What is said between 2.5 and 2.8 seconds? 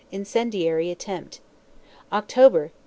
1899.